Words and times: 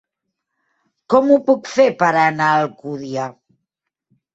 Com 1.15 1.29
ho 1.29 1.39
puc 1.51 1.71
fer 1.75 1.87
per 2.03 2.11
anar 2.25 2.51
a 2.51 2.59
Alcúdia? 2.67 3.33